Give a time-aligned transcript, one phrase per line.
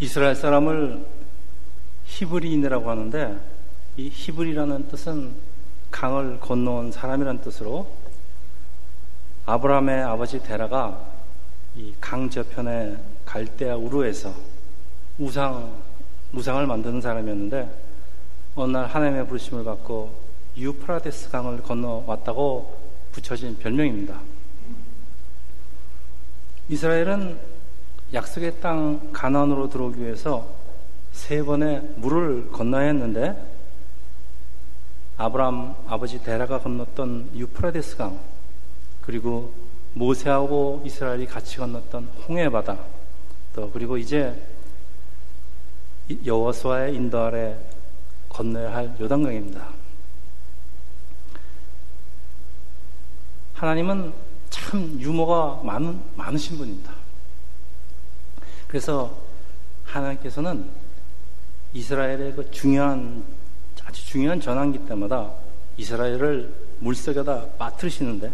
[0.00, 1.04] 이스라엘 사람을
[2.06, 3.38] 히브리인이라고 하는데
[3.98, 5.34] 이 히브리라는 뜻은
[5.90, 7.86] 강을 건너온 사람이라는 뜻으로
[9.44, 11.06] 아브라함의 아버지 데라가
[11.76, 14.34] 이 강 저편에 갈대아 우르에서
[15.18, 15.70] 우상
[16.32, 17.70] 우상을 만드는 사람이었는데
[18.56, 20.18] 어느 날 하나님의 부르심을 받고
[20.56, 22.80] 유프라데스 강을 건너왔다고
[23.12, 24.18] 붙여진 별명입니다.
[26.70, 27.49] 이스라엘은
[28.12, 30.48] 약속의 땅 가나안으로 들어오기 위해서
[31.12, 33.36] 세 번의 물을 건너야 했는데
[35.16, 38.18] 아브라함 아버지 데라가 건넜던 유프라데스 강
[39.02, 39.52] 그리고
[39.94, 42.78] 모세하고 이스라엘이 같이 건넜던 홍해 바다
[43.54, 44.40] 또 그리고 이제
[46.24, 47.56] 여호수아의 인도 아래
[48.28, 49.68] 건너야 할 요단강입니다.
[53.54, 54.12] 하나님은
[54.48, 56.99] 참 유머가 많은, 많으신 분입니다.
[58.70, 59.20] 그래서
[59.84, 60.64] 하나님께서는
[61.72, 63.24] 이스라엘의 그 중요한,
[63.84, 65.32] 아주 중요한 전환기 때마다
[65.76, 68.32] 이스라엘을 물속에다 빠뜨리시는데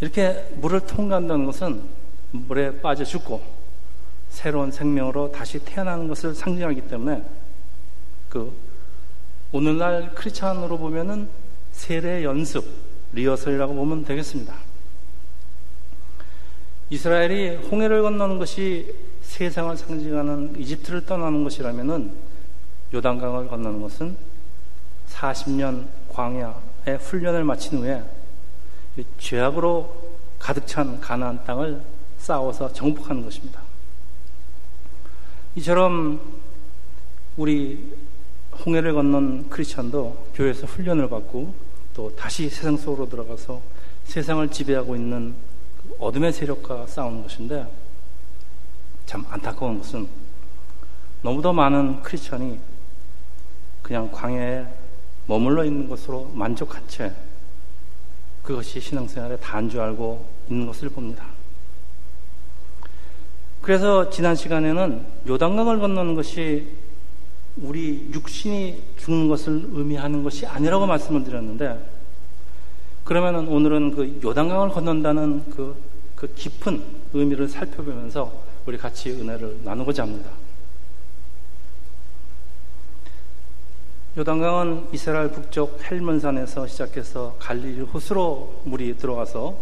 [0.00, 1.82] 이렇게 물을 통과한다는 것은
[2.30, 3.42] 물에 빠져 죽고
[4.30, 7.20] 새로운 생명으로 다시 태어나는 것을 상징하기 때문에
[8.28, 8.56] 그
[9.50, 11.28] 오늘날 크리스찬으로 보면은
[11.72, 12.64] 세례 연습,
[13.12, 14.63] 리허설이라고 보면 되겠습니다.
[16.90, 22.12] 이스라엘이 홍해를 건너는 것이 세상을 상징하는 이집트를 떠나는 것이라면은
[22.92, 24.16] 요단강을 건너는 것은
[25.08, 28.02] 40년 광야의 훈련을 마친 후에
[29.18, 30.04] 죄악으로
[30.38, 31.80] 가득 찬 가나안 땅을
[32.18, 33.60] 싸워서 정복하는 것입니다.
[35.56, 36.20] 이처럼
[37.36, 37.92] 우리
[38.64, 41.54] 홍해를 건넌 크리스천도 교회에서 훈련을 받고
[41.94, 43.60] 또 다시 세상 속으로 들어가서
[44.04, 45.34] 세상을 지배하고 있는
[45.98, 47.66] 어둠의 세력과 싸우는 것인데
[49.06, 50.08] 참 안타까운 것은
[51.22, 52.58] 너무도 많은 크리스천이
[53.82, 54.66] 그냥 광야에
[55.26, 57.12] 머물러 있는 것으로 만족한 채
[58.42, 61.24] 그것이 신앙생활의 다인 줄 알고 있는 것을 봅니다.
[63.62, 66.68] 그래서 지난 시간에는 요단강을 건너는 것이
[67.56, 71.93] 우리 육신이 죽는 것을 의미하는 것이 아니라고 말씀을 드렸는데
[73.04, 75.76] 그러면 오늘은 그 요단강을 건넌다는 그,
[76.16, 76.82] 그 깊은
[77.12, 78.32] 의미를 살펴보면서
[78.64, 80.30] 우리 같이 은혜를 나누고자 합니다.
[84.16, 89.58] 요단강은 이스라엘 북쪽 헬문산에서 시작해서 갈릴리 호수로 물이 들어가서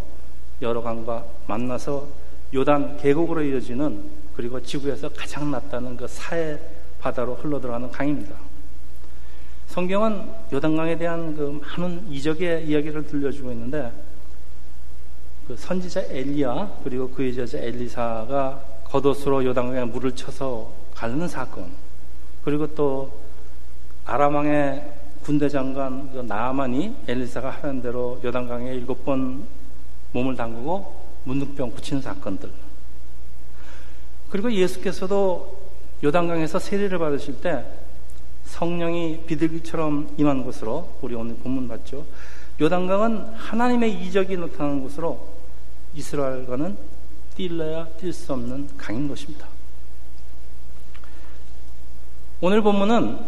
[0.61, 2.07] 여러 강과 만나서
[2.53, 4.03] 요단 계곡으로 이어지는
[4.35, 6.57] 그리고 지구에서 가장 낮다는 그 사해
[7.01, 8.35] 바다로 흘러들어가는 강입니다.
[9.73, 13.91] 성경은 요단강에 대한 그 많은 이적의 이야기를 들려주고 있는데
[15.47, 21.71] 그 선지자 엘리야 그리고 그의 저자 엘리사가 겉옷으로 요단강에 물을 쳐서 가르는 사건
[22.45, 23.19] 그리고 또
[24.05, 29.47] 아람왕의 군대 장관 그 나아만이 엘리사가 하는 대로 요단강에 일곱 번
[30.11, 32.51] 몸을 담그고 문둥병 붙이는 사건들.
[34.29, 35.57] 그리고 예수께서도
[36.03, 37.65] 요단강에서 세례를 받으실 때
[38.45, 42.05] 성령이 비둘기처럼 임한 곳으로 우리 오늘 본문 봤죠.
[42.61, 45.27] 요단강은 하나님의 이적이 나타나는 곳으로
[45.95, 46.77] 이스라엘과는
[47.37, 49.47] 뛸래야 뛸 수 없는 강인 것입니다.
[52.41, 53.19] 오늘 본문은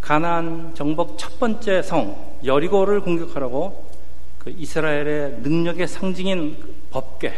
[0.00, 3.90] 가나안 정복 첫 번째 성 여리고를 공격하라고
[4.38, 6.56] 그 이스라엘의 능력의 상징인
[6.90, 7.32] 법궤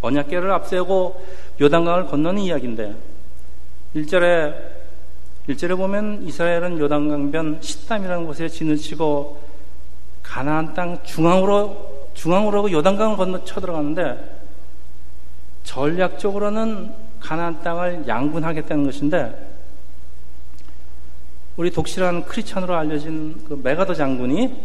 [0.00, 1.26] 언약궤를 앞세우고
[1.60, 2.96] 요단강을 건너는 이야기인데
[3.94, 4.69] 1절에
[5.48, 9.40] 1절에 보면 이스라엘은 요단강변 시담이라는 곳에 진을 치고
[10.22, 14.40] 가나안 땅 중앙으로 중앙으로 요단강을 건너 쳐들어가는데
[15.64, 19.50] 전략적으로는 가나안 땅을 양분하겠다는 것인데
[21.56, 24.56] 우리 독실한 크리스천으로 알려진 그 메가더 장군이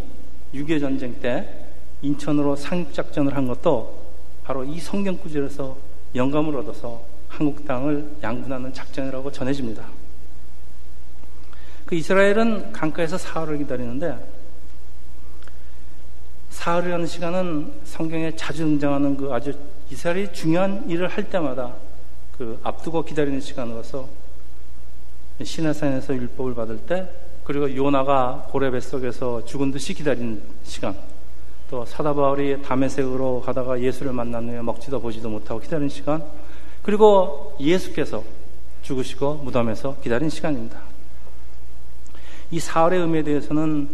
[0.54, 1.68] 6.25 전쟁 때
[2.02, 4.06] 인천으로 상륙작전을 한 것도
[4.44, 5.76] 바로 이 성경 구절에서
[6.14, 9.86] 영감을 얻어서 한국 땅을 양분하는 작전이라고 전해집니다.
[11.86, 14.18] 그 이스라엘은 강가에서 사흘을 기다리는데
[16.50, 19.54] 사흘이라는 시간은 성경에 자주 등장하는 그 아주
[19.92, 21.74] 이스라엘이 중요한 일을 할 때마다
[22.38, 24.08] 그 앞두고 기다리는 시간으로서
[25.44, 27.08] 시내산에서 율법을 받을 때
[27.44, 30.96] 그리고 요나가 고래 뱃속에서 죽은 듯이 기다리는 시간
[31.70, 36.24] 또 사다 바울이 담에색으로 가다가 예수를 만난 후에 먹지도 보지도 못하고 기다리는 시간
[36.82, 38.24] 그리고 예수께서
[38.82, 40.85] 죽으시고 무덤에서 기다린 시간입니다.
[42.52, 43.90] 이 사흘의 의미에 대해서는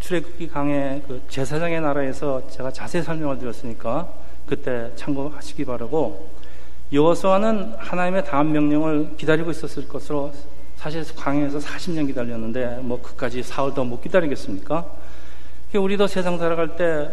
[0.00, 4.08] 출애굽기 강의 그 제사장의 나라에서 제가 자세히 설명을 드렸으니까
[4.46, 6.30] 그때 참고하시기 바라고
[6.92, 10.32] 여호수아는 하나님의 다음 명령을 기다리고 있었을 것으로
[10.76, 14.86] 사실 광야에서 40년 기다렸는데 뭐 그까지 사흘 더 못 기다리겠습니까?
[15.74, 17.10] 우리도 세상 살아갈 때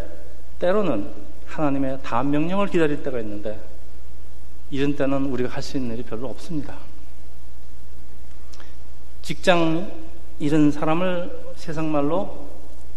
[0.60, 1.10] 때로는
[1.48, 3.60] 하나님의 다음 명령을 기다릴 때가 있는데
[4.72, 6.76] 이런 때는 우리가 할 수 있는 일이 별로 없습니다.
[9.22, 9.92] 직장
[10.40, 12.48] 잃은 사람을 세상 말로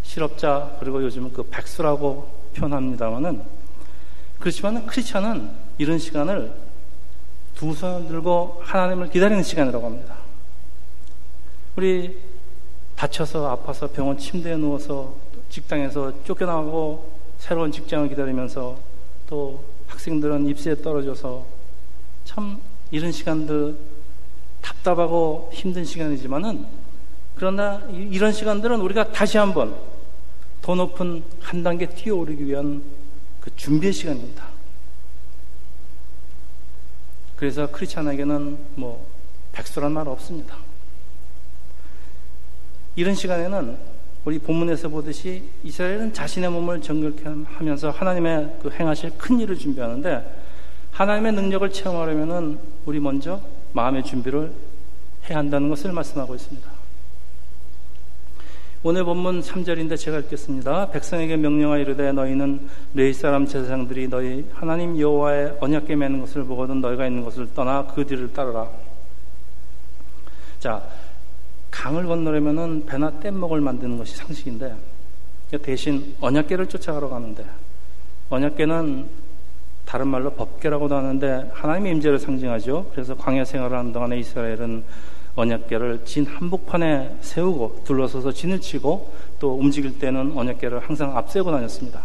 [0.03, 3.43] 실업자 그리고 요즘은 그 백수라고 표현합니다만은
[4.39, 6.53] 그렇지만 크리스천은 이런 시간을
[7.55, 10.15] 두 손을 들고 하나님을 기다리는 시간이라고 합니다.
[11.75, 12.17] 우리
[12.95, 15.13] 다쳐서 아파서 병원 침대에 누워서
[15.49, 18.77] 직장에서 쫓겨나고 새로운 직장을 기다리면서
[19.27, 21.45] 또 학생들은 입시에 떨어져서
[22.25, 22.59] 참
[22.91, 23.77] 이런 시간들
[24.61, 26.65] 답답하고 힘든 시간이지만은
[27.39, 29.73] 그러나 이런 시간들은 우리가 다시 한번
[30.61, 32.83] 더 높은 한 단계 뛰어오르기 위한
[33.39, 34.45] 그 준비의 시간입니다.
[37.37, 39.07] 그래서 크리스찬에게는 뭐
[39.53, 40.57] 백수란 말 없습니다.
[42.97, 43.77] 이런 시간에는
[44.25, 50.43] 우리 본문에서 보듯이 이스라엘은 자신의 몸을 정결케 하면서 하나님의 그 행하실 큰 일을 준비하는데
[50.91, 53.41] 하나님의 능력을 체험하려면은 우리 먼저
[53.71, 54.51] 마음의 준비를
[55.29, 56.78] 해야 한다는 것을 말씀하고 있습니다.
[58.81, 60.89] 오늘 본문 3절인데 제가 읽겠습니다.
[60.91, 67.05] 백성에게 명령하여 이르되 너희는 레이 사람 제사장들이 너희 하나님 여호와의 언약궤 매는 것을 보거든 너희가
[67.05, 68.69] 있는 것을 떠나 그 뒤를 따르라.
[70.61, 70.81] 자,
[71.71, 74.73] 강을 건너려면은 배나 뗏목을 만드는 것이 상식인데
[75.61, 77.45] 대신 언약궤를 쫓아가러 가는데
[78.29, 79.09] 언약궤는
[79.83, 82.91] 다른 말로 법궤라고도 하는데 하나님의 임재를 상징하죠.
[82.93, 84.83] 그래서 광야 생활을 하는 동안에 이스라엘은
[85.39, 92.03] 언약궤를 진 한복판에 세우고 둘러서서 진을 치고 또 움직일 때는 언약궤를 항상 앞세우고 다녔습니다.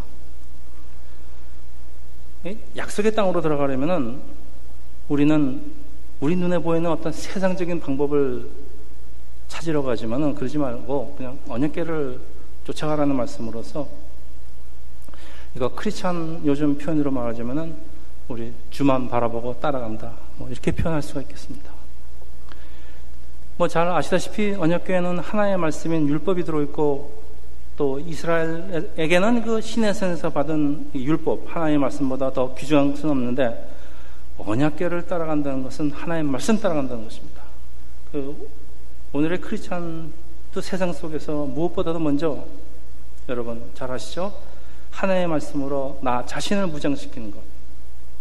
[2.77, 4.21] 약속의 땅으로 들어가려면은
[5.09, 5.73] 우리는
[6.21, 8.49] 우리 눈에 보이는 어떤 세상적인 방법을
[9.49, 12.21] 찾으러 가지만은 그러지 말고 그냥 언약궤를
[12.65, 13.89] 쫓아가라는 말씀으로서
[15.55, 17.77] 이거 크리스찬 요즘 표현으로 말하자면은
[18.29, 20.13] 우리 주만 바라보고 따라간다.
[20.37, 21.74] 뭐 이렇게 표현할 수가 있겠습니다.
[23.57, 27.23] 뭐 잘 아시다시피 언약궤에는 하나의 말씀인 율법이 들어있고
[27.77, 33.71] 또 이스라엘에게는 그 신의 선에서 받은 율법 하나의 말씀보다 더 귀중한 것은 없는데
[34.39, 37.43] 언약궤를 따라간다는 것은 하나의 말씀 따라간다는 것입니다.
[38.11, 38.49] 그
[39.13, 42.45] 오늘의 크리스찬도 세상 속에서 무엇보다도 먼저
[43.29, 44.37] 여러분 잘 아시죠?
[44.91, 47.39] 하나의 말씀으로 나 자신을 무장시키는 것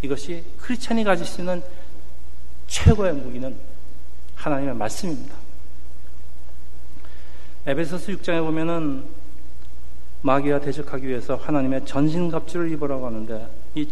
[0.04, 1.64] 이것이 크리스찬이 가질 수 있는
[2.68, 3.73] 최고의 무기는
[4.44, 5.36] 하나님의 말씀입니다.
[7.66, 9.06] 에베소스 6장에 보면은
[10.22, 13.88] 마귀와 대적하기 위해서 하나님의 전신갑주를 입으라고 하는데 이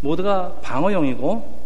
[0.00, 1.58] 모두가 방어용이고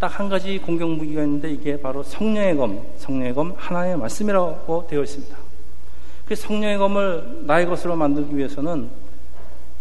[0.00, 5.02] 딱 한 가지 공격 무기가 있는데 이게 바로 성령의 검, 성령의 검 하나님의 말씀이라고 되어
[5.02, 5.36] 있습니다.
[6.26, 8.90] 그 성령의 검을 나의 것으로 만들기 위해서는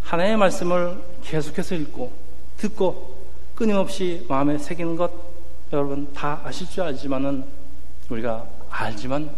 [0.02, 2.12] 하나님의 말씀을 계속해서 읽고
[2.58, 3.16] 듣고
[3.56, 5.12] 끊임없이 마음에 새기는 것
[5.72, 7.44] 여러분 다 아실 줄 알지만은
[8.10, 9.30] 우리가 알지만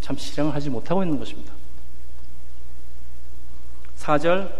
[0.00, 1.52] 참 실행을 하지 못하고 있는 것입니다.
[3.98, 4.52] 4절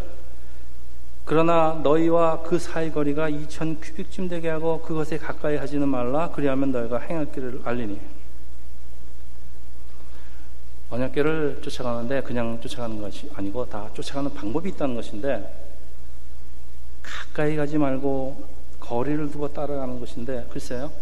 [1.24, 6.30] 그러나 너희와 그 사이 거리가 2천 큐빅쯤 되게 하고 그것에 가까이 하지는 말라.
[6.30, 8.00] 그리하면 너희가 행할 길을 알리니.
[10.90, 15.70] 언약계를 쫓아가는데 그냥 쫓아가는 것이 아니고 다 쫓아가는 방법이 있다는 것인데
[17.02, 18.46] 가까이 가지 말고
[18.78, 20.92] 거리를 두고 따라가는 것인데 글쎄요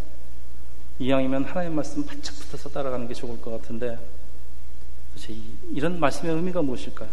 [1.01, 3.99] 이왕이면 하나님 말씀 바짝 붙어서 따라가는 게 좋을 것 같은데
[5.15, 5.35] 도대체
[5.73, 7.09] 이런 말씀의 의미가 무엇일까요?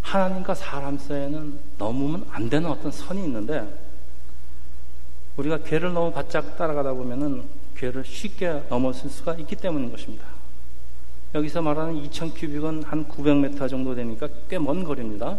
[0.00, 3.62] 하나님과 사람 사이에는 넘으면 안 되는 어떤 선이 있는데
[5.36, 7.44] 우리가 괴를 너무 바짝 따라가다 보면은
[7.76, 10.24] 괴를 쉽게 넘어설 수가 있기 때문인 것입니다.
[11.34, 15.38] 여기서 말하는 2000 큐빅은 한 900m 정도 되니까 꽤 먼 거리입니다.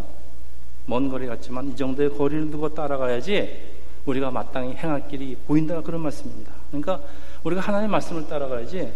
[0.86, 3.73] 먼 거리 같지만 이 정도의 거리를 두고 따라가야지
[4.06, 6.52] 우리가 마땅히 행할 길이 보인다 그런 말씀입니다.
[6.68, 7.00] 그러니까
[7.42, 8.92] 우리가 하나님의 말씀을 따라가야지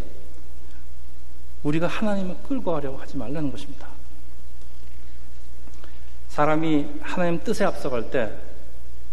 [1.63, 3.89] 우리가 하나님을 끌고 가려고 하지 말라는 것입니다.
[6.29, 8.33] 사람이 하나님 뜻에 앞서갈 때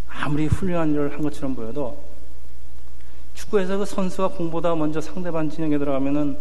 [0.08, 2.04] 아무리 훌륭한 일을 한 것처럼 보여도
[3.34, 6.38] 축구에서 그 선수가 공보다 먼저 상대방 진영에 들어가면은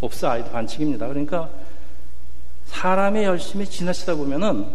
[0.00, 1.08] 옵사이드 반칙입니다.
[1.08, 1.48] 그러니까
[2.66, 4.66] 사람의 열심히 지나치다 보면은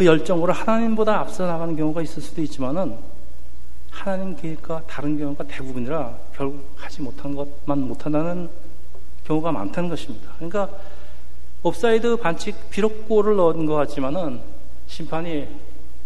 [0.00, 2.96] 그 열정으로 하나님보다 앞서 나가는 경우가 있을 수도 있지만은
[3.90, 8.48] 하나님 계획과 다른 경우가 대부분이라 결국 하지 못한 것만 못한다는
[9.24, 10.30] 경우가 많다는 것입니다.
[10.36, 10.70] 그러니까
[11.62, 14.40] 옵사이드 반칙 비록 골을 넣은 것 같지만은
[14.86, 15.46] 심판이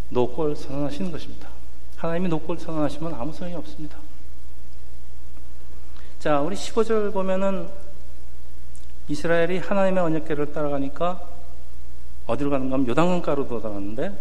[0.09, 1.49] 노골 선언하시는 것입니다.
[1.97, 3.97] 하나님이 노골 선언하시면 아무 소용이 없습니다.
[6.19, 7.69] 자, 우리 15절 보면은
[9.07, 11.34] 이스라엘이 하나님의 언약궤를 따라가니까
[12.27, 14.13] 어디로 가는가 하면 요단강가로 돌아가는데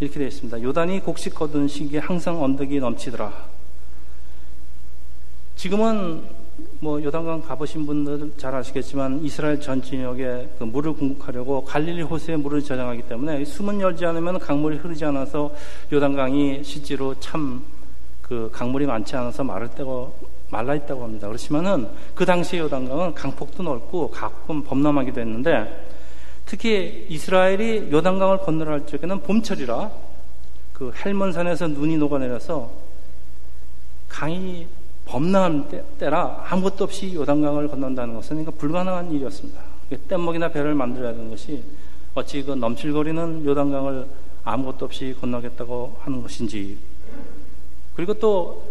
[0.00, 0.62] 이렇게 되어 있습니다.
[0.62, 3.32] 요단이 곡식 거둔 시기에 항상 언덕이 넘치더라.
[5.56, 6.22] 지금은
[6.80, 12.62] 뭐 요단강 가보신 분들 잘 아시겠지만 이스라엘 전 진역에 그 물을 공급하려고 갈릴리 호수에 물을
[12.62, 15.54] 저장하기 때문에 숨은 열지 않으면 강물이 흐르지 않아서
[15.92, 17.74] 요단강이 실제로 참
[18.26, 20.14] 그 강물이 많지 않아서 마를 때고
[20.50, 21.28] 말라 있다고 합니다.
[21.28, 25.93] 그렇지만은 그 당시에 요단강은 강폭도 넓고 가끔 범람하기도 했는데
[26.46, 29.90] 특히 이스라엘이 요단강을 건너려 할 적에는 봄철이라
[30.72, 32.70] 그 헬몬산에서 눈이 녹아내려서
[34.08, 34.66] 강이
[35.06, 39.60] 범람한 때 라 아무것도 없이 요단강을 건넌다는 것은 그러니까 불가능한 일이었습니다.
[40.08, 41.62] 뗏목이나 배를 만들어야 하는 것이
[42.14, 44.06] 어찌 그 넘칠거리는 요단강을
[44.44, 46.78] 아무것도 없이 건너겠다고 하는 것인지
[47.96, 48.62] 그리고 또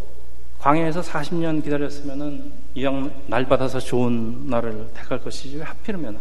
[0.60, 6.20] 광야에서 40년 기다렸으면은 이왕 날 받아서 좋은 날을 택할 것이지 왜 하필이면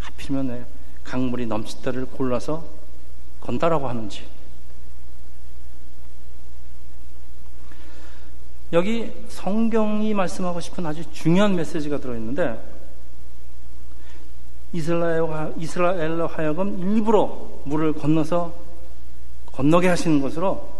[0.00, 0.66] 하필이면
[1.06, 2.64] 강물이 넘칠 때를 골라서
[3.40, 4.24] 건다라고 하는지
[8.72, 12.60] 여기 성경이 말씀하고 싶은 아주 중요한 메시지가 들어있는데
[14.72, 18.52] 이스라엘로 하여금 일부러 물을 건너서
[19.52, 20.76] 건너게 하시는 것으로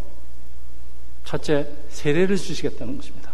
[1.25, 3.31] 첫째 세례를 주시겠다는 것입니다.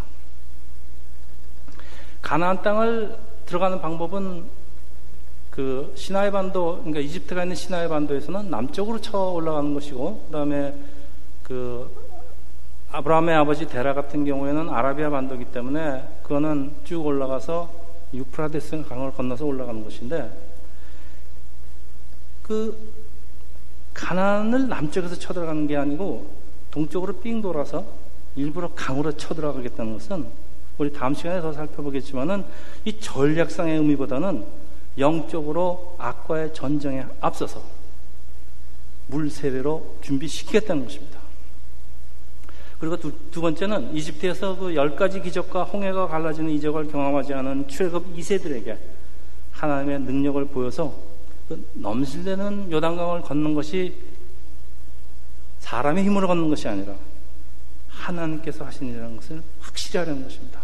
[2.21, 4.62] 가나안 땅을 들어가는 방법은
[5.53, 10.75] 그 시나이 반도 그러니까 이집트가 있는 시나이 반도에서는 남쪽으로 쳐 올라가는 것이고 그 다음에
[11.43, 11.91] 그
[12.91, 17.71] 아브라함의 아버지 데라 같은 경우에는 아라비아 반도기 때문에 그거는 쭉 올라가서
[18.15, 20.31] 유프라데스 강을 건너서 올라가는 것인데
[22.43, 22.91] 그
[23.93, 26.31] 가난을 남쪽에서 쳐들어가는 게 아니고
[26.71, 27.85] 동쪽으로 삥 돌아서
[28.37, 30.27] 일부러 강으로 쳐들어가겠다는 것은
[30.79, 32.43] 우리 다음 시간에 더 살펴보겠지만은
[32.87, 34.62] 이 전략상의 의미보다는
[34.99, 37.63] 영적으로 악과의 전쟁에 앞서서
[39.07, 41.21] 물 세례로 준비시키겠다는 것입니다.
[42.79, 48.17] 그리고 두, 두 번째는 이집트에서 그 열 가지 기적과 홍해가 갈라지는 이적을 경험하지 않은 출애굽
[48.17, 48.77] 2세들에게
[49.53, 50.93] 하나님의 능력을 보여서
[51.49, 53.95] 그 넘실대는 요단강을 걷는 것이
[55.61, 56.95] 사람의 힘으로 걷는 것이 아니라
[57.89, 60.61] 하나님께서 하신 일이라는 것을 확실히 하려는 것입니다.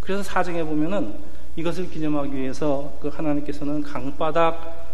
[0.00, 1.18] 그래서 사정에 보면은
[1.56, 4.84] 이것을 기념하기 위해서 그 하나님께서는 강바닥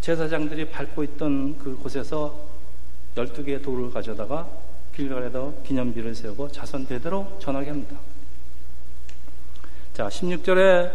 [0.00, 2.34] 제사장들이 밟고 있던 그 곳에서
[3.14, 4.48] 12개의 돌을 가져다가
[4.94, 7.96] 길갈에도 기념비를 세우고 자손 대대로 전하게 합니다.
[9.94, 10.90] 자, 16절에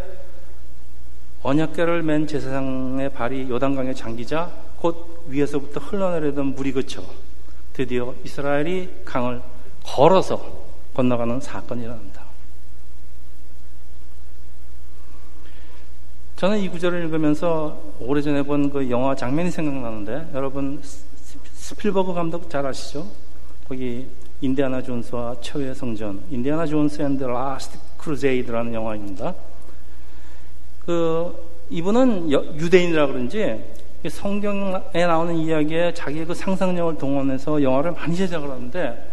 [1.43, 7.03] 언약궤를 맨 제사장의 발이 요단강에 잠기자 곧 위에서부터 흘러내리던 물이 그쳐
[7.73, 9.41] 드디어 이스라엘이 강을
[9.83, 12.23] 걸어서 건너가는 사건이 일어납니다.
[16.43, 20.81] 저는 이 구절을 읽으면서 오래전에 본 그 영화 장면이 생각나는데 여러분
[21.53, 23.07] 스필버그 감독 잘 아시죠?
[23.65, 24.07] 거기
[24.41, 29.33] 인디아나 존스와 최후의 성전, Indiana Jones and Last Crusade라는 영화입니다.
[30.85, 31.33] 그
[31.69, 33.63] 이분은 유대인이라 그런지
[34.09, 39.11] 성경에 나오는 이야기에 자기의 그 상상력을 동원해서 영화를 많이 제작을 하는데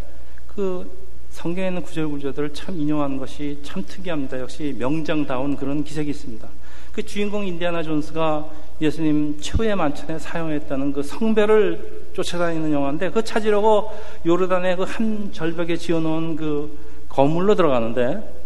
[0.49, 0.91] 그
[1.31, 4.41] 성경에 있는 구절 구절들을 참 인용하는 것이 참 특이합니다.
[4.41, 6.49] 역시 명장다운 그런 기색이 있습니다.
[6.93, 8.49] 그 주인공 인디아나 존스가
[8.81, 13.91] 예수님 최후의 만찬에 사용했다는 그 성배를 쫓아다니는 영화인데 그거 찾으려고
[14.27, 16.79] 요르단의 그 한 절벽에 지어놓은 그
[17.09, 18.37] 건물로 들어가는데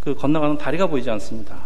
[0.00, 1.56] 그 건너가는 다리가 보이지 않습니다.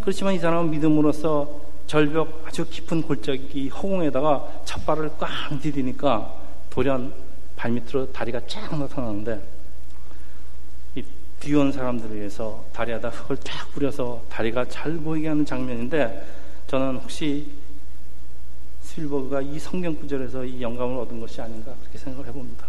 [0.00, 1.48] 그렇지만 이 사람은 믿음으로써
[1.86, 6.32] 절벽 아주 깊은 골짜기 허공에다가 첫발을 꽝 디디니까
[6.70, 7.12] 돌연
[7.56, 9.40] 발밑으로 다리가 쫙 나타나는데
[11.46, 16.26] 이 뒤에 온 사람들을 위해서 다리에다 흙을 쫙 뿌려서 다리가 잘 보이게 하는 장면인데
[16.66, 17.46] 저는 혹시
[18.82, 22.66] 스필버그가 이 성경 구절에서 이 영감을 얻은 것이 아닌가 그렇게 생각을 해봅니다.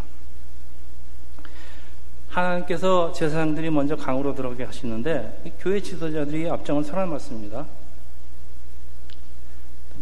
[2.29, 7.65] 하나님께서 제사장들이 먼저 강으로 들어가게 하시는데 교회 지도자들이 앞장을 서아맞습니다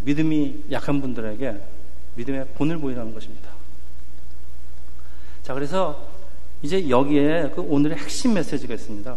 [0.03, 1.62] 믿음이 약한 분들에게
[2.15, 3.51] 믿음의 본을 보이라는 것입니다.
[5.44, 6.14] 자, 그래서
[6.65, 9.15] 이제 여기에 그 오늘의 핵심 메시지가 있습니다.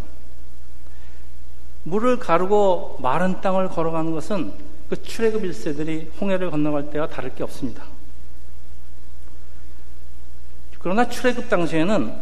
[1.84, 4.52] 물을 가르고 마른 땅을 걸어가는 것은
[4.90, 7.84] 그 출애굽 1세들이 홍해를 건너갈 때와 다를 게 없습니다.
[10.78, 12.14] 그러나 출애굽 당시에는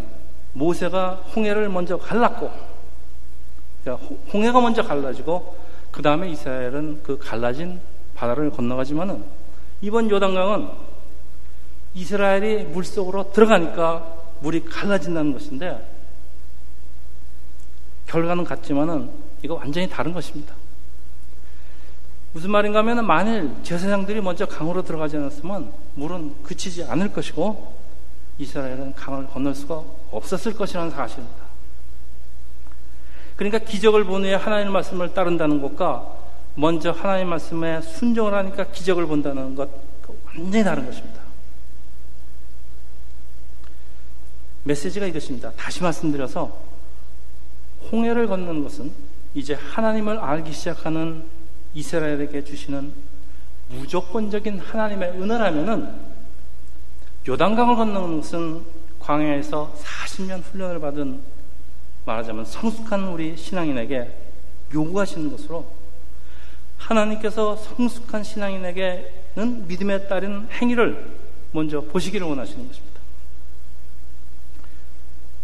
[0.52, 2.52] 모세가 홍해를 먼저 갈랐고
[3.82, 5.56] 그러니까 홍해가 먼저 갈라지고
[5.90, 7.80] 그 다음에 이스라엘은 그 갈라진
[8.14, 9.24] 바다를 건너가지만은
[9.80, 10.68] 이번 요단강은
[11.94, 15.92] 이스라엘이 물 속으로 들어가니까 물이 갈라진다는 것인데
[18.06, 19.10] 결과는 같지만은
[19.42, 20.54] 이거 완전히 다른 것입니다.
[22.32, 27.76] 무슨 말인가 하면 만일 제사장들이 먼저 강으로 들어가지 않았으면 물은 그치지 않을 것이고
[28.38, 31.46] 이스라엘은 강을 건널 수가 없었을 것이라는 사실입니다.
[33.36, 36.14] 그러니까 기적을 본 후에 하나님의 말씀을 따른다는 것과
[36.54, 39.68] 먼저 하나님의 말씀에 순종을 하니까 기적을 본다는 것
[40.26, 41.25] 완전히 다른 것입니다.
[44.66, 45.52] 메시지가 이것입니다.
[45.52, 46.60] 다시 말씀드려서
[47.90, 48.90] 홍해를 걷는 것은
[49.34, 51.24] 이제 하나님을 알기 시작하는
[51.74, 52.92] 이스라엘에게 주시는
[53.68, 55.94] 무조건적인 하나님의 은혜라면은
[57.28, 58.64] 요단강을 건너는 것은
[58.98, 61.20] 광야에서 40년 훈련을 받은
[62.04, 64.10] 말하자면 성숙한 우리 신앙인에게
[64.74, 65.70] 요구하시는 것으로
[66.78, 71.14] 하나님께서 성숙한 신앙인에게는 믿음에 따른 행위를
[71.52, 72.95] 먼저 보시기를 원하시는 것입니다.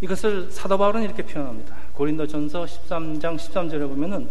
[0.02, 1.76] 이것을 사도 바울은 이렇게 표현합니다.
[1.94, 4.28] 고린도전서 13장 13절에 보면은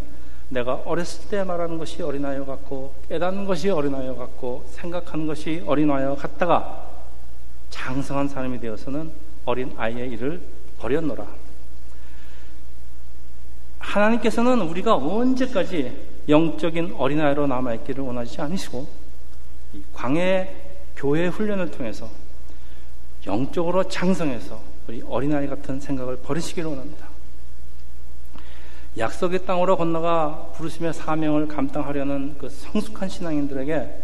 [0.50, 6.90] 내가 어렸을 때 말하는 것이 어린아이와 같고 깨닫는 것이 어린아이와 같고 생각하는 것이 어린아이와 같다가
[7.70, 9.12] 장성한 사람이 되어서는
[9.46, 10.42] 어린 아이의 일을
[10.78, 11.26] 버렸노라.
[13.80, 18.88] 하나님께서는 우리가 언제까지 영적인 어린아이로 남아있기를 원하지 않으시고
[19.94, 20.54] 광해
[20.98, 22.10] 교회 훈련을 통해서
[23.26, 27.08] 영적으로 장성해서 우리 어린아이 같은 생각을 버리시기를 원합니다.
[28.98, 34.04] 약속의 땅으로 건너가 부르심의 사명을 감당하려는 그 성숙한 신앙인들에게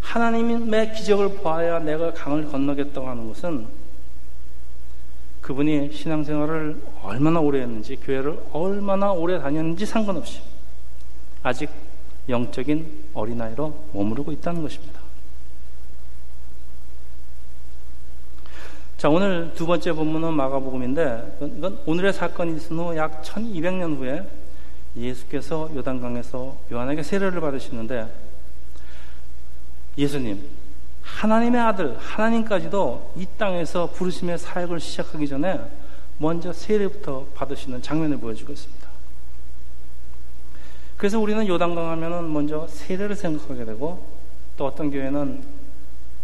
[0.00, 3.66] 하나님의 기적을 보아야 내가 강을 건너겠다고 하는 것은
[5.42, 10.40] 그분이 신앙생활을 얼마나 오래 했는지, 교회를 얼마나 오래 다녔는지 상관없이
[11.42, 11.70] 아직
[12.28, 14.95] 영적인 어린아이로 머무르고 있다는 것입니다.
[18.96, 24.26] 자, 오늘 두 번째 본문은 마가복음인데 이건 오늘의 사건이 있은 후 약 1200년 후에
[24.96, 28.08] 예수께서 요단강에서 요한에게 세례를 받으시는데
[29.98, 30.42] 예수님,
[31.02, 35.60] 하나님의 아들, 하나님까지도 이 땅에서 부르심의 사역을 시작하기 전에
[36.16, 38.86] 먼저 세례부터 받으시는 장면을 보여주고 있습니다.
[40.96, 44.06] 그래서 우리는 요단강 하면은 먼저 세례를 생각하게 되고
[44.56, 45.42] 또 어떤 교회는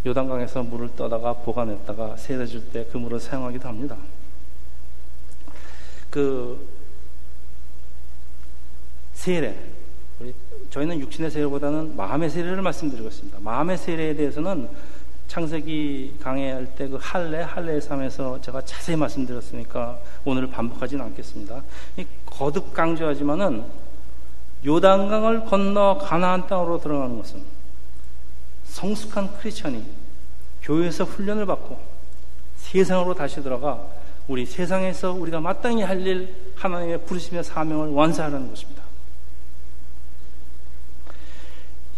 [0.05, 3.97] 요단강에서 물을 떠다가 보관했다가 세례 줄 때 그 물을 사용하기도 합니다.
[6.09, 6.67] 그
[9.13, 9.55] 세례
[10.69, 13.37] 저희는 육신의 세례보다는 마음의 세례를 말씀드리고 있습니다.
[13.41, 14.69] 마음의 세례에 대해서는
[15.27, 21.63] 창세기 강의할 때 그 할례, 할례의 삶에서 제가 자세히 말씀드렸으니까 오늘 반복하지는 않겠습니다.
[22.25, 23.63] 거듭 강조하지만은
[24.65, 27.52] 요단강을 건너 가나안 땅으로 들어가는 것은
[28.73, 29.85] 성숙한 크리스천이
[30.63, 31.79] 교회에서 훈련을 받고
[32.57, 33.85] 세상으로 다시 들어가
[34.27, 38.83] 우리 세상에서 우리가 마땅히 할 일 하나님의 부르심의 사명을 완수하는 것입니다.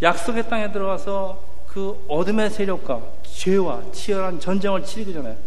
[0.02, 5.38] 약속의 땅에 들어가서 그 어둠의 세력과 죄와 치열한 전쟁을 치르기 전에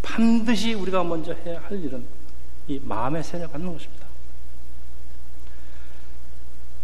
[0.00, 2.06] 반드시 우리가 먼저 해야 할 일은
[2.68, 3.97] 이 마음의 세례를 받는 것입니다.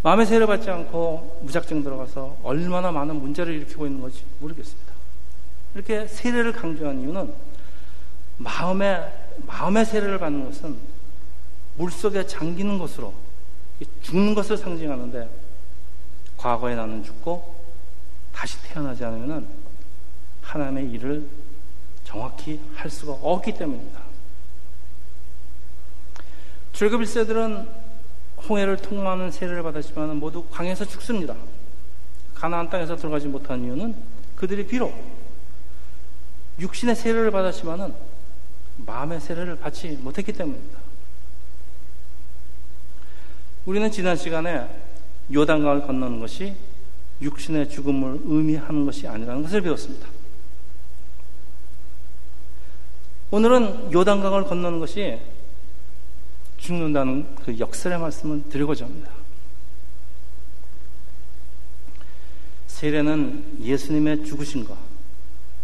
[0.05, 4.93] 마음의 세례를 받지 않고 무작정 들어가서 얼마나 많은 문제를 일으키고 있는 건지 모르겠습니다.
[5.75, 7.33] 이렇게 세례를 강조한 이유는
[8.37, 9.12] 마음의,
[9.47, 10.77] 마음의 세례를 받는 것은
[11.79, 13.14] 물속에 잠기는 것으로
[14.03, 15.27] 죽는 것을 상징하는데
[16.37, 17.55] 과거에 나는 죽고
[18.31, 19.49] 다시 태어나지 않으면
[20.43, 21.27] 하나님의 일을
[22.05, 24.01] 정확히 할 수가 없기 때문입니다.
[26.75, 27.84] 출급 1세들은
[28.48, 31.35] 홍해를 통과하는 세례를 받았지만 모두 강에서 죽습니다.
[32.35, 33.94] 가나안 땅에서 들어가지 못한 이유는
[34.37, 34.92] 그들이 비록
[36.59, 37.94] 육신의 세례를 받았지만은
[38.76, 40.78] 마음의 세례를 받지 못했기 때문입니다.
[43.66, 44.68] 우리는 지난 시간에
[45.33, 46.54] 요단강을 건너는 것이
[47.22, 50.07] 육신의 죽음을 의미하는 것이 아니라는 것을 배웠습니다.
[53.30, 55.18] 오늘은 요단강을 건너는 것이
[56.64, 59.11] 죽는다는 그 역설의 말씀을 드리고자 합니다.
[62.66, 64.74] 세례는 예수님의 죽으신과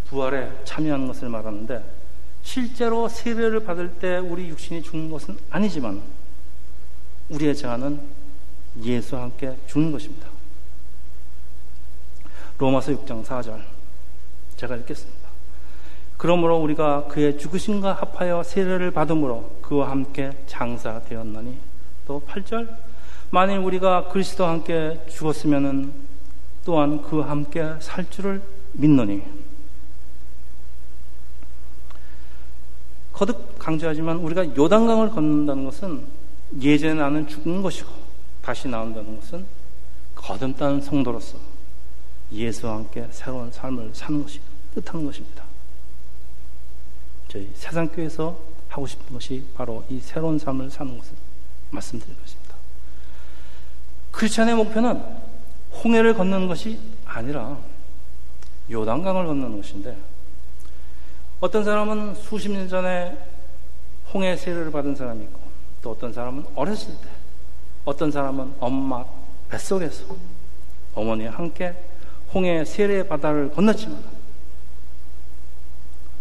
[0.06, 1.82] 부활에 참여하는 것을 말하는데
[2.42, 6.02] 실제로 세례를 받을 때 우리 육신이 죽는 것은 아니지만
[7.30, 8.00] 우리의 자아는
[8.82, 10.28] 예수와 함께 죽는 것입니다.
[12.58, 13.62] 로마서 6장 4절
[14.56, 15.19] 제가 읽겠습니다.
[16.20, 21.56] 그러므로 우리가 그의 죽으심과 합하여 세례를 받음으로 그와 함께 장사되었느니.
[22.06, 22.68] 또 8절.
[23.30, 25.94] 만일 우리가 그리스도와 함께 죽었으면은
[26.62, 28.42] 또한 그와 함께 살 줄을
[28.74, 29.22] 믿느니.
[33.14, 36.04] 거듭 강조하지만 우리가 요단강을 걷는다는 것은
[36.61, 37.88] 예전에 나는 죽은 것이고
[38.42, 39.46] 다시 나온다는 것은
[40.16, 41.38] 거듭다는 성도로서
[42.30, 44.38] 예수와 함께 새로운 삶을 사는 것이
[44.74, 45.49] 뜻하는 것입니다.
[47.30, 48.36] 저희 세상교회에서
[48.68, 51.12] 하고 싶은 것이 바로 이 새로운 삶을 사는 것을
[51.70, 52.56] 말씀드린 것입니다.
[54.10, 55.02] 크리스천의 목표는
[55.84, 57.56] 홍해를 걷는 것이 아니라
[58.70, 59.96] 요단강을 걷는 것인데
[61.38, 63.16] 어떤 사람은 수십 년 전에
[64.12, 65.40] 홍해 세례를 받은 사람이 있고
[65.82, 67.08] 또 어떤 사람은 어렸을 때
[67.84, 69.04] 어떤 사람은 엄마
[69.48, 70.16] 뱃속에서
[70.94, 71.74] 어머니와 함께
[72.34, 74.19] 홍해 세례 바다를 건넜지만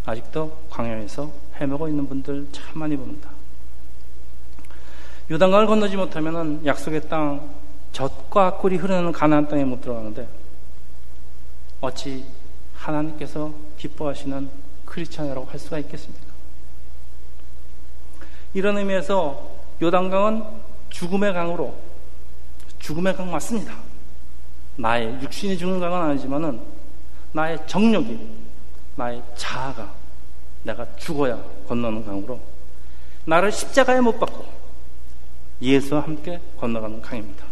[0.09, 3.29] 아직도 광야에서 헤매고 있는 분들 참 많이 봅니다.
[5.29, 7.47] 요단강을 건너지 못하면 약속의 땅
[7.91, 10.27] 젖과 꿀이 흐르는 가나안 땅에 못 들어가는데
[11.81, 12.25] 어찌
[12.73, 14.49] 하나님께서 기뻐하시는
[14.85, 16.25] 크리스천이라고 할 수가 있겠습니까?
[18.55, 19.47] 이런 의미에서
[19.79, 20.43] 요단강은
[20.89, 21.77] 죽음의 강으로
[22.79, 23.75] 죽음의 강 맞습니다.
[24.77, 26.59] 나의 육신이 죽는 강은 아니지만은
[27.31, 28.17] 나의 정력이
[28.95, 29.98] 나의 자아가
[30.63, 32.39] 내가 죽어야 건너는 강으로
[33.25, 34.45] 나를 십자가에 못 박고
[35.61, 37.45] 예수와 함께 건너가는 강입니다.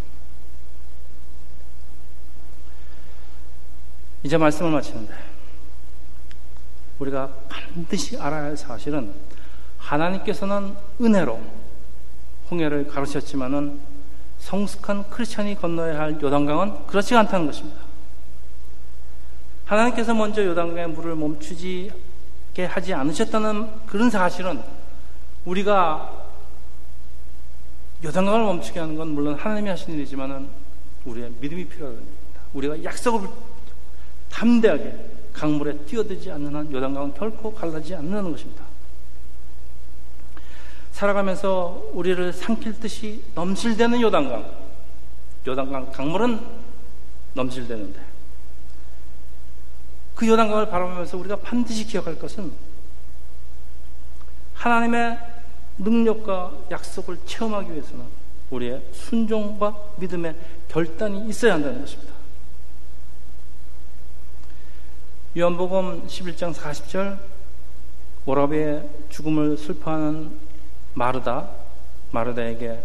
[4.24, 5.14] 이제 말씀을 마치는데
[7.00, 9.14] 우리가 반드시 알아야 할 사실은
[9.78, 11.40] 하나님께서는 은혜로
[12.50, 13.80] 홍해를 가르쳤지만은
[14.40, 17.82] 성숙한 크리스천이 건너야 할 요단강은 그렇지 않다는 것입니다.
[19.66, 21.92] 하나님께서 먼저 요단강의 물을 멈추지
[22.66, 24.62] 하지 않으셨다는 그런 사실은
[25.46, 26.26] 우리가
[28.04, 30.48] 요단강을 멈추게 하는 건 물론 하나님이 하신 일이지만은
[31.06, 32.42] 우리의 믿음이 필요합니다.
[32.54, 33.28] 우리가 약속을
[34.30, 38.64] 담대하게 강물에 뛰어들지 않는 한 요단강은 결코 갈라지지 않는 것입니다.
[40.92, 44.52] 살아가면서 우리를 삼킬 듯이 넘실대는 요단강,
[45.48, 46.40] 요단강 강물은
[47.36, 48.07] 넘실대는데
[50.18, 52.52] 그 요단강을 바라보면서 우리가 반드시 기억할 것은
[54.56, 55.20] 하나님의
[55.78, 58.04] 능력과 약속을 체험하기 위해서는
[58.50, 60.36] 우리의 순종과 믿음의
[60.70, 62.14] 결단이 있어야 한다는 것입니다.
[65.38, 67.20] 요한복음 11장 40절
[68.26, 70.32] 오라비의 죽음을 슬퍼하는
[70.96, 71.52] 마르다
[72.10, 72.84] 마르다에게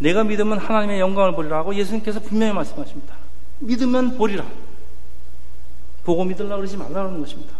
[0.00, 3.14] 내가 믿으면 하나님의 영광을 보리라 고 예수님께서 분명히 말씀하십니다.
[3.60, 4.44] 믿으면 보리라.
[6.04, 7.54] 보고 믿으려고 그러지 말라는 것입니다.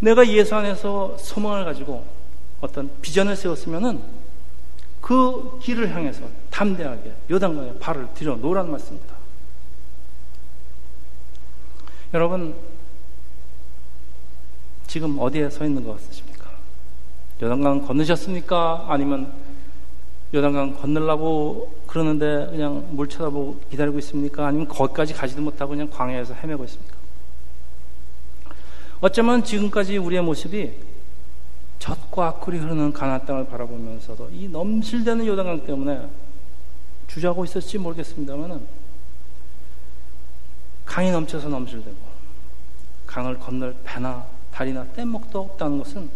[0.00, 2.04] 내가 예수 안에서 소망을 가지고
[2.60, 4.02] 어떤 비전을 세웠으면은
[5.00, 9.14] 그 길을 향해서 담대하게 요단강에 발을 들여 놓으라는 말씀입니다.
[12.14, 12.54] 여러분,
[14.86, 16.50] 지금 어디에 서 있는 것 같으십니까?
[17.42, 18.86] 요단강 건너셨습니까?
[18.88, 19.32] 아니면
[20.36, 24.46] 요단강 건너려고 그러는데 그냥 물 쳐다보고 기다리고 있습니까?
[24.46, 26.94] 아니면 거기까지 가지도 못하고 그냥 광야에서 헤매고 있습니까?
[29.00, 30.72] 어쩌면 지금까지 우리의 모습이
[31.78, 36.06] 젖과 꿀이 흐르는 가나안 땅을 바라보면서도 이 넘실대는 요단강 때문에
[37.08, 38.66] 주저하고 있었지 모르겠습니다만은
[40.84, 41.96] 강이 넘쳐서 넘실대고
[43.06, 46.10] 강을 건널 배나 다리나 뗏목도 없다는 것은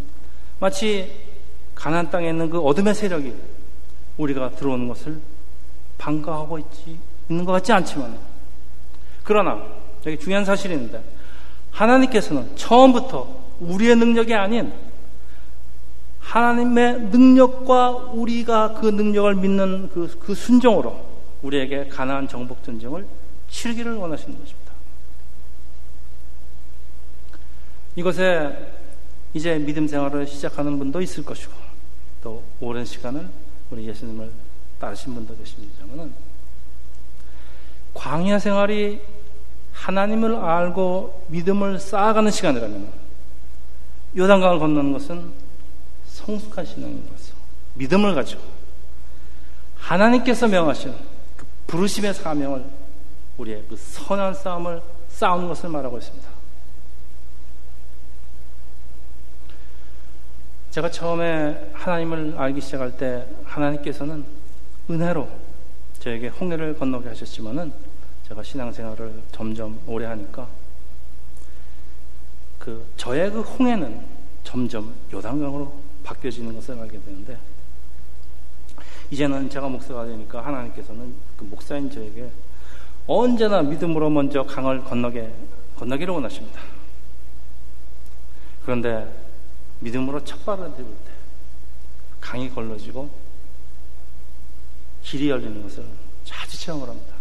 [0.59, 1.11] 마치
[1.75, 3.60] 가나안 땅에 있는 그 어둠의 세력이
[4.21, 5.19] 우리가 들어오는 것을
[5.99, 8.19] 반가워하고 있지 있는 것 같지 않지만
[9.25, 9.63] 그러나
[10.07, 11.03] 여기 중요한 사실이 있는데
[11.71, 14.73] 하나님께서는 처음부터 우리의 능력이 아닌
[16.21, 21.09] 하나님의 능력과 우리가 그 능력을 믿는 그, 그 순종으로
[21.43, 23.07] 우리에게 가나안 정복 전쟁을
[23.49, 24.73] 치르기를 원하시는 것입니다.
[27.97, 28.75] 이것에
[29.35, 31.53] 이제 믿음 생활을 시작하는 분도 있을 것이고
[32.23, 33.29] 또 오랜 시간을
[33.71, 34.31] 우리 예수님을
[34.79, 36.13] 따르신 분도 계십니다만은
[37.95, 39.01] 광야 생활이
[39.73, 42.93] 하나님을 알고 믿음을 쌓아가는 시간이라면
[44.17, 45.33] 요단강을 건너는 것은
[46.07, 47.35] 성숙한 신앙인 것이죠.
[47.75, 48.43] 믿음을 가지고
[49.77, 50.95] 하나님께서 명하신
[51.37, 52.65] 그 부르심의 사명을
[53.39, 56.29] 우리의 그 선한 싸움을 싸우는 것을 말하고 있습니다.
[60.71, 64.25] 제가 처음에 하나님을 알기 시작할 때 하나님께서는
[64.89, 65.29] 은혜로
[65.99, 67.73] 저에게 홍해를 건너게 하셨지만은
[68.29, 70.47] 제가 신앙생활을 점점 오래 하니까
[72.61, 74.01] 그 저의 그 홍해는
[74.45, 77.37] 점점 요단강으로 바뀌어지는 것을 알게 되는데
[79.11, 82.31] 이제는 제가 목사가 되니까 하나님께서는 그 목사인 저에게
[83.09, 85.33] 언제나 믿음으로 먼저 강을 건너게
[85.77, 86.61] 건너기를 원하십니다.
[88.63, 89.20] 그런데
[89.81, 91.11] 믿음으로 첫 발을 들을 때
[92.21, 93.11] 강이 걸러지고
[95.03, 95.85] 길이 열리는 것을
[96.25, 97.15] 자주 체험을 합니다.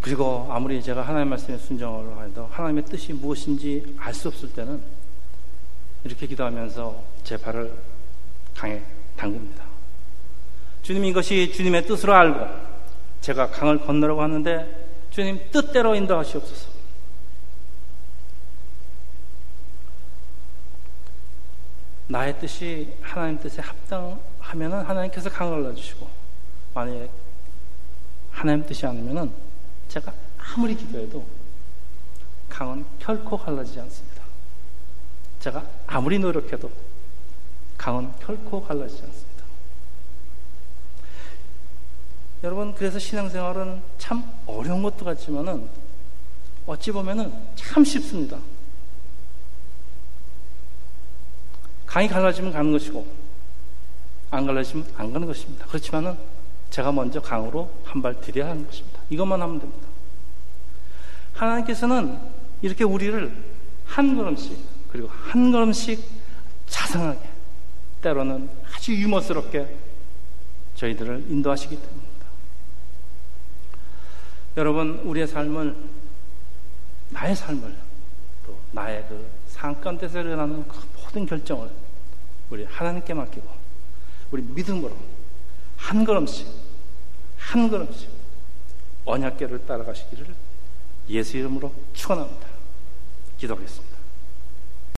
[0.00, 4.82] 그리고 아무리 제가 하나님 말씀에 순종을 해도 하나님의 뜻이 무엇인지 알 수 없을 때는
[6.04, 7.72] 이렇게 기도하면서 제 발을
[8.56, 8.82] 강에
[9.16, 9.64] 담깁니다.
[10.82, 12.46] 주님 이것이 주님의 뜻으로 알고
[13.20, 16.71] 제가 강을 건너려고 하는데 주님 뜻대로 인도하시옵소서.
[22.12, 26.06] 나의 뜻이 하나님 뜻에 합당하면 하나님께서 강을 넣어주시고
[26.74, 27.08] 만약에
[28.30, 29.32] 하나님 뜻이 아니면
[29.88, 31.26] 제가 아무리 기도해도
[32.50, 34.22] 강은 결코 갈라지지 않습니다.
[35.40, 36.70] 제가 아무리 노력해도
[37.78, 39.44] 강은 결코 갈라지지 않습니다.
[42.44, 45.66] 여러분, 그래서 신앙생활은 참 어려운 것도 같지만은
[46.66, 48.38] 어찌 보면은 참 쉽습니다.
[51.92, 53.06] 강이 갈라지면 가는 것이고,
[54.30, 55.66] 안 갈라지면 안 가는 것입니다.
[55.66, 56.16] 그렇지만은
[56.70, 58.98] 제가 먼저 강으로 한 발 들여야 하는 것입니다.
[59.10, 59.86] 이것만 하면 됩니다.
[61.34, 62.18] 하나님께서는
[62.62, 63.36] 이렇게 우리를
[63.84, 64.56] 한 걸음씩,
[64.90, 66.02] 그리고 한 걸음씩
[66.66, 67.28] 자상하게,
[68.00, 69.76] 때로는 아주 유머스럽게
[70.76, 72.26] 저희들을 인도하시기 때문입니다.
[74.56, 75.76] 여러분, 우리의 삶을,
[77.10, 77.76] 나의 삶을,
[78.46, 81.81] 또 나의 그 상가운데서 일어나는 그 모든 결정을
[82.52, 83.48] 우리 하나님께 맡기고,
[84.30, 84.94] 우리 믿음으로
[85.78, 86.46] 한 걸음씩,
[87.38, 88.10] 한 걸음씩
[89.06, 90.26] 언약계를 따라가시기를
[91.08, 92.46] 예수 이름으로 축원합니다.
[93.38, 93.91] 기도하겠습니다.